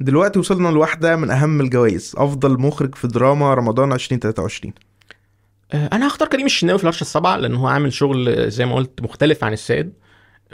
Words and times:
دلوقتي 0.00 0.38
وصلنا 0.38 0.68
لواحدة 0.68 1.16
من 1.16 1.30
أهم 1.30 1.60
الجوائز 1.60 2.12
أفضل 2.16 2.60
مخرج 2.60 2.94
في 2.94 3.08
دراما 3.08 3.54
رمضان 3.54 3.92
2023 3.92 4.72
آه، 5.72 5.86
أنا 5.92 6.08
هختار 6.08 6.28
كريم 6.28 6.46
الشناوي 6.46 6.78
في 6.78 6.84
الهرشة 6.84 7.02
السابعة 7.02 7.36
لأن 7.36 7.54
هو 7.54 7.66
عامل 7.66 7.92
شغل 7.92 8.28
آه، 8.28 8.48
زي 8.48 8.66
ما 8.66 8.74
قلت 8.74 9.02
مختلف 9.02 9.44
عن 9.44 9.52
السائد 9.52 9.92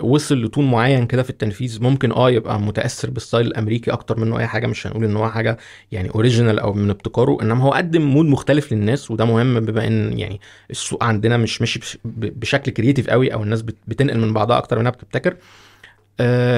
وصل 0.01 0.43
ل 0.45 0.50
tone 0.50 0.71
معين 0.71 1.07
كده 1.07 1.23
في 1.23 1.31
التنفيذ 1.31 1.83
ممكن 1.83 2.13
آه 2.13 2.31
يبقى 2.31 2.61
متأثر 2.61 3.11
بال 3.11 3.21
style 3.21 3.47
الأمريكي 3.47 3.91
أكتر 3.93 4.21
منه 4.21 4.39
أي 4.39 4.47
حاجة 4.47 4.67
مش 4.67 4.87
هنقول 4.87 5.05
إن 5.05 5.17
هو 5.17 5.31
حاجة 5.31 5.59
يعني 5.93 6.11
original 6.11 6.59
أو 6.59 6.73
من 6.73 6.91
ابتكاره 6.91 7.39
إنما 7.43 7.65
هو 7.65 7.71
قدم 7.73 8.03
mood 8.03 8.27
مختلف 8.27 8.73
للناس 8.73 9.11
وده 9.11 9.25
مهم 9.25 9.61
بما 9.61 9.87
إن 9.87 10.19
يعني 10.19 10.41
السوق 10.71 11.05
عندنا 11.05 11.37
مش 11.37 11.61
ماشي 11.61 11.99
بشكل 12.05 12.71
creative 12.73 13.11
قوي 13.11 13.33
أو 13.35 13.43
الناس 13.43 13.63
بت- 13.63 13.77
بتنقل 13.89 14.19
من 14.19 14.33
بعضها 14.33 14.59
أكتر 14.59 14.79
منها 14.79 14.91
بتبتكر. 14.91 15.37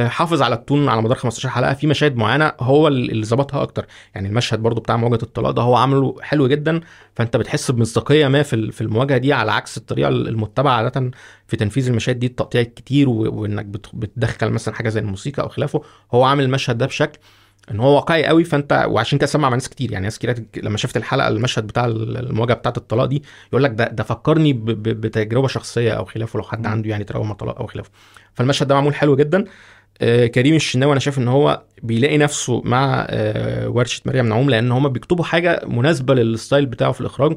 حافظ 0.08 0.42
على 0.42 0.54
التون 0.54 0.88
على 0.88 1.02
مدار 1.02 1.16
15 1.16 1.48
حلقة 1.48 1.74
في 1.74 1.86
مشاهد 1.86 2.16
معينة 2.16 2.52
هو 2.60 2.88
اللي 2.88 3.24
ظبطها 3.26 3.62
أكتر. 3.62 3.86
يعني 4.14 4.28
المشهد 4.28 4.58
برضو 4.58 4.80
بتاع 4.80 4.96
مواجهة 4.96 5.22
الطلاق 5.22 5.50
ده 5.50 5.62
هو 5.62 5.74
عامله 5.76 6.16
حلو 6.22 6.48
جدا 6.48 6.80
فأنت 7.14 7.36
بتحس 7.36 7.70
بمصداقية 7.70 8.28
ما 8.28 8.42
في 8.42 8.56
ال- 8.56 8.72
في 8.72 8.80
المواجهة 8.80 9.18
دي 9.18 9.32
على 9.32 9.52
عكس 9.52 9.76
الطريقة 9.76 10.08
المتبعة 10.08 10.72
عادة 10.72 11.10
في 11.46 11.56
تنفيذ 11.56 11.88
المشاهد 11.88 12.18
دي 12.18 12.26
التقطيع 12.26 12.60
الكتير 12.60 13.08
وإنك 13.08 13.64
بت- 13.64 13.90
بتدخل 13.94 14.50
مثلا 14.50 14.74
حاجة 14.74 14.88
زي 14.88 15.00
الموسيقى 15.00 15.42
أو 15.42 15.48
خلافه. 15.48 15.82
هو 16.14 16.24
عامل 16.24 16.44
المشهد 16.44 16.78
ده 16.78 16.86
بشكل 16.86 17.18
إن 17.70 17.80
هو 17.80 17.94
واقعي 17.94 18.24
قوي 18.26 18.44
فأنت 18.44 18.84
وعشان 18.88 19.18
كده 19.18 19.26
سمع 19.26 19.48
مع 19.48 19.54
ناس 19.56 19.68
كتير. 19.68 19.92
يعني 19.92 20.04
ناس 20.04 20.18
كتير 20.18 20.44
لما 20.56 20.76
شفت 20.76 20.96
الحلقة 20.96 21.28
المشهد 21.28 21.66
بتاع 21.66 21.84
المواجهة 21.86 22.54
بتاعه 22.54 22.74
الطلاق 22.76 23.04
دي 23.06 23.22
يقول 23.52 23.64
لك 23.64 23.70
ده 23.70 23.84
ده 23.88 24.04
فكرني 24.04 24.52
ب- 24.52 24.64
ب- 24.64 24.82
بتجربة 25.00 25.48
شخصية 25.48 25.92
أو 25.92 26.04
خلافه 26.04 26.36
لو 26.36 26.42
حد. 26.42 26.66
عنده 26.66 26.90
يعني 26.90 27.04
تراوما 27.04 27.34
طلاق 27.34 27.58
أو 27.58 27.66
خلافه. 27.66 27.90
فالمشهد 28.34 28.68
ده 28.68 28.74
معمول 28.74 28.94
حلو 28.94 29.16
جدا. 29.16 29.44
آه، 30.00 30.26
كريم 30.26 30.54
الشناوي 30.54 30.92
أنا 30.92 31.00
شايف 31.00 31.18
إن 31.18 31.28
هو 31.28 31.62
بيلاقي 31.82 32.18
نفسه 32.18 32.62
مع 32.64 33.06
آه، 33.10 33.68
ورشة 33.68 34.02
مريم 34.06 34.26
نعوم 34.28 34.50
لأن 34.50 34.72
هم 34.72 34.88
بيكتبوا 34.88 35.24
حاجة 35.24 35.60
مناسبة 35.66 36.14
لل 36.14 36.29
style 36.29 36.66
بتاعه 36.66 36.92
في 36.92 37.00
الإخراج. 37.00 37.36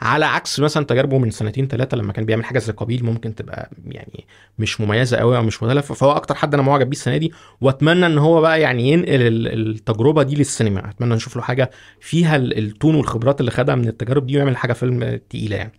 على 0.00 0.24
عكس 0.24 0.60
مثلا 0.60 0.84
تجاربه 0.84 1.18
من 1.18 1.30
سنتين 1.30 1.68
ثلاثة 1.68 1.96
لما 1.96 2.12
كان 2.12 2.24
بيعمل 2.24 2.44
حاجة 2.44 2.58
زي 2.58 2.72
قابيل 2.72 3.04
ممكن 3.04 3.34
تبقى 3.34 3.70
يعني 3.86 4.26
مش 4.58 4.80
مميزة 4.80 5.16
قوي 5.16 5.36
أو 5.36 5.42
مش 5.42 5.62
مختلفة 5.62 5.94
فهو 5.94 6.12
أكتر 6.12 6.34
حد 6.34 6.54
أنا 6.54 6.62
معجب 6.62 6.86
بيه 6.90 6.96
السنة 6.96 7.16
دي 7.16 7.32
وأتمنى 7.60 8.06
إن 8.06 8.18
هو 8.18 8.40
بقى 8.40 8.60
يعني 8.60 8.88
ينقل 8.92 9.22
ال- 9.22 9.70
التجربة 9.70 10.22
دي 10.22 10.34
للسينما. 10.34 10.90
أتمنى 10.90 11.14
نشوف 11.14 11.36
له 11.36 11.42
حاجة 11.42 11.70
فيها 12.00 12.36
ال- 12.36 12.58
ال 12.58 12.65
tone 12.65 12.94
والخبرات 12.94 13.40
اللي 13.40 13.50
خدها 13.50 13.74
من 13.74 13.88
التجارب 13.88 14.26
دي 14.26 14.36
ويعمل 14.36 14.56
حاجة 14.56 14.72
فيلم 14.72 15.20
تقيلة 15.30 15.56
يعني. 15.56 15.72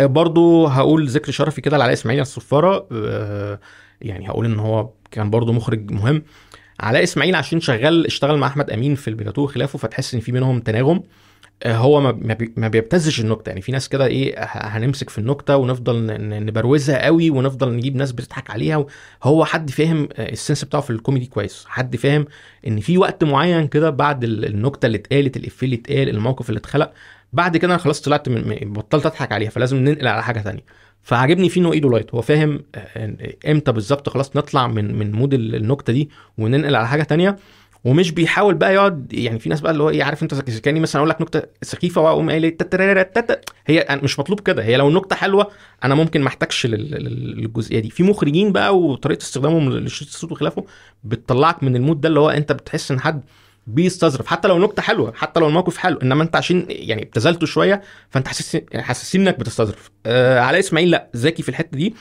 آه، 0.00 0.06
برضو 0.06 0.66
هقول 0.66 1.08
ذكر 1.08 1.32
شرفي 1.32 1.60
كده 1.60 1.76
لعلاء 1.78 1.92
إسماعيل، 1.92 2.20
الصفارة. 2.20 2.86
آه، 2.92 3.60
يعني 4.00 4.28
هقول 4.28 4.44
إن 4.44 4.58
هو 4.58 4.90
كان 5.10 5.30
برضو 5.30 5.52
مخرج 5.52 5.90
مهم. 5.90 6.22
علاء 6.80 7.02
إسماعيل 7.02 7.34
عشان 7.34 7.60
شغال 7.60 8.06
اشتغل 8.06 8.38
مع 8.38 8.46
أحمد 8.46 8.70
أمين 8.70 8.94
في 8.94 9.08
البلاتو 9.08 9.42
وخلافه 9.42 9.78
فتحس 9.78 10.14
إن 10.14 10.20
في 10.20 10.32
بينهم 10.32 10.60
تناغم. 10.60 11.02
هو 11.66 12.00
ما 12.00 12.12
ما 12.12 12.34
بي- 12.34 12.52
ما 12.56 12.68
بيبتزش 12.68 13.20
النكتة. 13.20 13.48
يعني 13.48 13.60
في 13.60 13.72
ناس 13.72 13.88
كده 13.88 14.06
إيه 14.06 14.34
هنمسك 14.44 15.10
في 15.10 15.18
النكتة 15.18 15.56
ونفضل 15.56 16.06
نبروزها 16.44 17.04
قوي 17.04 17.30
ونفضل 17.30 17.72
نجيب 17.76 17.96
ناس 17.96 18.12
بتضحك 18.12 18.50
عليها 18.50 18.86
هو 19.22 19.44
حد 19.44 19.70
فاهم 19.70 20.08
آه، 20.12 20.32
ال 20.32 20.37
sense 20.37 20.64
بتاعه 20.64 20.82
في 20.82 20.90
الكوميدي 20.90 21.26
كويس. 21.26 21.64
حد 21.68 21.96
فاهم 21.96 22.26
إن 22.66 22.80
في 22.80 22.98
وقت 22.98 23.24
معين 23.24 23.66
كده 23.66 23.90
بعد 23.90 24.24
ال- 24.24 24.44
النكتة 24.44 24.86
اللي 24.86 24.98
اتقالت 24.98 25.36
الافيه 25.36 25.66
اللي 25.66 25.76
اتقال 25.76 26.08
الموقف 26.08 26.48
اللي 26.48 26.58
اتخلق 26.58 26.92
بعد 27.32 27.56
كده 27.56 27.70
أنا 27.72 27.78
خلاص 27.82 28.00
طلعت 28.00 28.28
من 28.28 28.72
بطلت 28.72 29.06
أضحك 29.06 29.32
عليها 29.32 29.50
فلازم 29.50 29.76
ننقل 29.76 30.06
على 30.06 30.22
حاجة 30.22 30.40
تانية. 30.40 30.64
فعجبني 31.02 31.48
فيه 31.48 31.60
إنه 31.60 31.72
إيده 31.72 31.90
light 31.90 32.14
هو 32.14 32.22
فاهم 32.22 32.60
آه، 32.74 33.16
إمتى 33.50 33.72
بالظبط 33.72 34.08
خلاص 34.08 34.36
نطلع 34.36 34.66
من 34.66 34.94
من 34.98 35.12
mood 35.12 35.34
ال- 35.34 35.54
النكتة 35.54 35.92
دي 35.92 36.10
وننقل 36.38 36.76
على 36.76 36.88
حاجة 36.88 37.02
تانية. 37.02 37.36
ومش 37.88 38.10
بيحاول 38.10 38.54
بقى 38.54 38.74
يقعد 38.74 39.12
يعني 39.12 39.38
في 39.38 39.48
ناس 39.48 39.60
بقى 39.60 39.72
اللي 39.72 39.82
هو 39.82 39.90
إيه 39.90 40.04
عارف 40.04 40.22
أنت 40.22 40.34
كأني 40.34 40.80
مثلا 40.80 41.00
أقول 41.00 41.10
لك 41.10 41.20
نكتة 41.20 41.42
سخيفة 41.62 42.00
وأقوم 42.00 42.30
قايل 42.30 42.44
هي 43.66 44.00
مش 44.02 44.18
مطلوب 44.18 44.40
كده 44.40 44.62
هي 44.62 44.76
لو 44.76 44.88
النكته 44.88 45.16
حلوة 45.16 45.50
أنا 45.84 45.94
ممكن 45.94 46.20
ما 46.20 46.28
أحتاجش 46.28 46.66
لل- 46.66 46.90
لل- 46.90 47.40
للجزئية 47.40 47.78
دي. 47.80 47.90
في 47.90 48.02
مخرجين 48.02 48.52
بقى 48.52 48.78
وطريقة 48.78 49.22
استخدامهم 49.22 49.70
للشيت 49.70 50.08
ساوند 50.08 50.32
وخلافه 50.32 50.64
بتطلعك 51.04 51.62
من 51.62 51.76
ال 51.76 51.81
mood 51.81 52.00
ده 52.00 52.08
اللي 52.08 52.20
هو 52.20 52.30
أنت 52.30 52.52
بتحس 52.52 52.90
إن 52.90 53.00
حد 53.00 53.22
بيستظرف 53.66 54.26
حتى 54.26 54.48
لو 54.48 54.56
النكته 54.56 54.82
حلوة 54.82 55.12
حتى 55.12 55.40
لو 55.40 55.48
الموقف 55.48 55.76
حلو 55.76 55.98
إنما 56.02 56.22
أنت 56.22 56.36
عشان 56.36 56.66
يعني 56.68 57.02
ابتذلته 57.02 57.46
شوية 57.46 57.82
فأنت 58.10 58.28
حاسس 58.28 58.60
حاسسين 58.74 59.20
إنك 59.28 59.38
بتستظرف. 59.38 59.90
آه 60.06 60.40
علاء 60.40 60.60
إسماعيل 60.60 60.90
لأ 60.90 61.08
ذكي 61.16 61.42
في 61.42 61.48
الحتة 61.48 61.76
دي. 61.76 61.94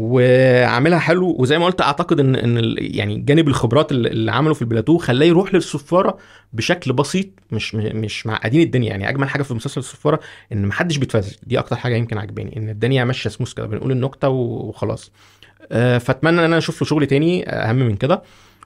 وعاملها 0.00 0.98
حلو. 0.98 1.36
وزي 1.38 1.58
ما 1.58 1.66
قلت 1.66 1.80
أعتقد 1.80 2.20
ان 2.20 2.36
إن 2.36 2.74
يعني 2.78 3.18
جانب 3.18 3.48
الخبرات 3.48 3.92
اللي 3.92 4.32
عمله 4.32 4.54
في 4.54 4.62
البلاتو 4.62 4.98
خلاه 4.98 5.26
يروح 5.26 5.54
للصفاره 5.54 6.18
بشكل 6.52 6.92
بسيط 6.92 7.26
مش 7.52 7.74
مش 7.74 8.26
معقدين 8.26 8.62
الدنيا. 8.62 8.88
يعني 8.90 9.08
أجمل 9.08 9.28
حاجة 9.28 9.42
في 9.42 9.54
مسلسل 9.54 9.80
الصفاره 9.80 10.20
إن 10.52 10.66
محدش 10.66 10.96
بيتفزل 10.96 11.36
دي 11.42 11.58
أكتر 11.58 11.76
حاجة 11.76 11.94
يمكن 11.96 12.18
عجباني 12.18 12.56
إن 12.56 12.68
الدنيا 12.68 13.04
ماشية 13.04 13.30
سموث 13.30 13.52
كده 13.52 13.66
بنقول 13.66 13.92
النكتة 13.92 14.28
وخلاص. 14.28 15.12
آه، 15.72 15.98
فأتمنى 15.98 16.38
إن 16.40 16.44
أنا 16.44 16.58
أشوف 16.58 16.82
له 16.82 16.88
شغل 16.88 17.06
تاني 17.06 17.48
أهم 17.48 17.76
من 17.76 17.96
كده. 17.96 18.22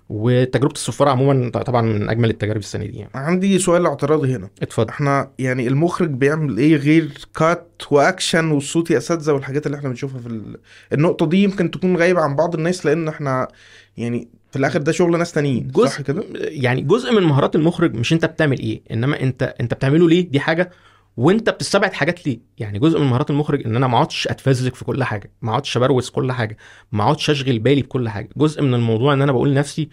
وتجربة 0.09 0.72
الصفاره 0.72 1.10
عموما 1.10 1.48
طبعا 1.50 1.82
من 1.82 2.09
أجمل 2.09 2.31
التجارب 2.31 2.60
السنة 2.60 2.87
دي 2.87 2.98
يعني. 2.98 3.10
عندي 3.15 3.59
سؤال 3.59 3.87
اعتراضي 3.87 4.37
هنا. 4.37 4.48
اتفضل. 4.62 4.88
إحنا 4.88 5.31
يعني 5.38 5.69
المخرج 5.69 6.10
بيعمل 6.10 6.59
إيه 6.59 6.76
غير 6.76 7.10
كات 7.37 7.82
واكشن 7.91 8.50
والصوت 8.50 8.91
يا 8.91 8.98
أساتذة 8.98 9.32
والحاجات 9.32 9.66
اللي 9.66 9.76
إحنا 9.78 9.88
بنشوفها 9.88 10.20
في 10.20 10.26
ال... 10.26 10.56
النقطة 10.92 11.26
دي 11.26 11.42
يمكن 11.42 11.70
تكون 11.70 11.97
غايبة 11.97 12.20
عن 12.20 12.37
بعض 12.37 12.54
الناس 12.54 12.87
لأن 12.87 13.09
إحنا 13.09 13.48
يعني 13.97 14.28
في 14.50 14.59
الآخر 14.59 14.82
ده 14.82 14.92
شغل 14.92 15.19
ناس 15.19 15.32
تانيين 15.32 15.72
صح 15.87 16.00
كده؟ 16.00 16.25
يعني 16.34 16.81
جزء 16.81 17.12
من 17.12 17.22
مهارات 17.22 17.56
المخرج 17.56 17.94
مش 17.94 18.12
أنت 18.12 18.25
بتعمل 18.25 18.59
إيه 18.59 18.82
إنما 18.91 19.21
أنت 19.22 19.54
أنت 19.60 19.75
بتعمله 19.75 20.09
ليه؟ 20.09 20.28
دي 20.31 20.41
حاجة 20.41 20.71
وانت 21.17 21.51
بتستبعد 21.51 21.93
حاجات 21.93 22.27
ليه؟ 22.27 22.39
يعني 22.59 22.79
جزء 22.79 23.01
من 23.01 23.07
مهارات 23.07 23.31
المخرج 23.31 23.67
ان 23.67 23.77
أنا 23.77 23.87
ما 23.87 23.95
اقعدش 23.97 24.29
اتفزلك 24.29 24.75
في 24.75 24.85
كل 24.85 25.05
حاجة 25.05 25.33
ما 25.43 25.51
اقعدش 25.51 25.77
ابروز 25.77 26.11
كل 26.11 26.33
حاجة 26.33 26.57
ما 26.93 27.03
اقعدش 27.05 27.31
اشغل 27.31 27.59
بالي 27.59 27.83
بكل 27.83 28.09
حاجة. 28.09 28.29
جزء 28.37 28.63
من 28.63 28.75
الموضوع 28.75 29.13
ان 29.13 29.23
أنا 29.23 29.33
بقول 29.33 29.51
لنفسي 29.51 29.89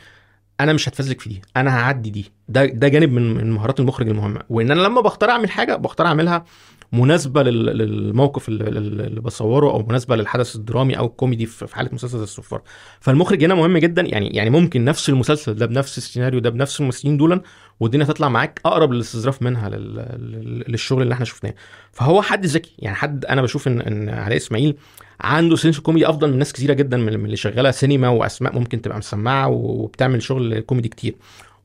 أنا 0.59 0.73
مش 0.73 0.89
هتفزلك 0.89 1.21
في 1.21 1.29
دي 1.29 1.41
أنا 1.57 1.79
هعدي 1.79 2.09
دي. 2.09 2.31
ده 2.49 2.65
ده 2.65 2.87
جانب 2.87 3.11
من 3.11 3.33
من 3.33 3.51
مهارات 3.51 3.79
المخرج 3.79 4.09
المهمة. 4.09 4.41
وان 4.49 4.71
أنا 4.71 4.81
لما 4.81 5.01
بختار 5.01 5.29
اعمل 5.29 5.49
حاجة 5.51 5.75
بختار 5.75 6.07
اعملها 6.07 6.45
مناسبة 6.93 7.43
لل- 7.43 7.77
للموقف 7.77 8.49
اللي, 8.49 9.21
بصوره 9.21 9.71
أو 9.71 9.85
مناسبة 9.89 10.15
للحدث 10.15 10.55
الدرامي 10.55 10.97
أو 10.97 11.05
الكوميدي 11.05 11.45
في 11.45 11.75
حالة 11.75 11.89
مسلسل 11.93 12.17
الصفار. 12.17 12.61
فالمخرج 12.99 13.43
هنا 13.43 13.55
مهم 13.55 13.77
جدا 13.77 14.01
يعني 14.01 14.27
يعني 14.27 14.49
ممكن 14.49 14.85
نفس 14.85 15.09
المسلسل 15.09 15.53
ده 15.55 15.65
بنفس 15.65 15.97
السيناريو 15.97 16.39
ده 16.39 16.49
بنفس 16.49 16.79
الممثلين 16.79 17.17
دول 17.17 17.41
والدنيا 17.79 18.05
تطلع 18.05 18.29
معاك 18.29 18.61
أقرب 18.65 18.91
للاستظراف 18.93 19.41
منها 19.41 19.69
لل... 19.69 19.95
لل- 19.95 20.63
للشغل 20.67 21.01
اللي 21.01 21.13
إحنا 21.13 21.25
شفناه. 21.25 21.53
فهو 21.91 22.21
حد 22.21 22.45
ذكي 22.45 22.71
يعني 22.79 22.95
حد 22.95 23.25
أنا 23.25 23.41
بشوف 23.41 23.67
ان 23.67 23.81
إن 23.81 24.09
علاء 24.09 24.37
إسماعيل 24.37 24.75
عنده 25.21 25.55
sense 25.55 25.79
كوميدي 25.79 26.09
أفضل 26.09 26.31
من 26.31 26.37
ناس 26.37 26.53
كثيره 26.53 26.73
جدا 26.73 26.97
من 26.97 27.19
من 27.19 27.25
اللي 27.25 27.35
شغالة 27.37 27.71
سينما 27.71 28.09
وأسماء 28.09 28.55
ممكن 28.59 28.81
تبقى 28.81 28.97
مسمعة 28.97 29.47
وبتعمل 29.49 30.21
شغل 30.23 30.59
كوميدي 30.59 30.89
كتير. 30.89 31.15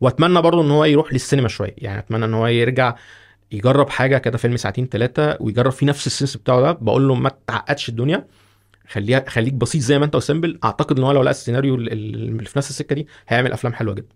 وأتمنى 0.00 0.42
برضه 0.42 0.62
إن 0.62 0.70
هو 0.70 0.84
يروح 0.84 1.12
للسينما 1.12 1.48
شوية 1.48 1.74
يعني 1.78 1.98
أتمنى 1.98 2.24
إن 2.24 2.34
هو 2.34 2.46
يرجع 2.46 2.94
يجرب 3.52 3.88
حاجة 3.90 4.18
كده 4.18 4.38
فيلم 4.38 4.56
ساعتين 4.56 4.86
ثلاثة 4.86 5.36
ويجرب 5.40 5.72
فيه 5.72 5.86
نفس 5.86 6.06
ال 6.06 6.11
sense 6.11 6.36
بتاعه 6.36 6.60
ده 6.60 6.72
بقول 6.72 7.08
له 7.08 7.14
ما 7.14 7.30
تعقدش 7.46 7.88
الدنيا. 7.88 8.26
خليها 8.88 9.24
خليك 9.28 9.54
بسيط 9.54 9.82
زي 9.82 9.98
ما 9.98 10.04
انت 10.04 10.16
و 10.16 10.22
simple 10.22 10.58
أعتقد 10.64 10.98
إن 10.98 11.04
هو 11.04 11.12
لو 11.12 11.22
لقى 11.22 11.30
السيناريو 11.30 11.74
اللي 11.74 12.44
في 12.44 12.58
نفس 12.58 12.70
السكة 12.70 12.94
دي 12.94 13.06
هيعمل 13.28 13.52
أفلام 13.52 13.72
حلوة 13.72 13.94
جدا. 13.94 14.14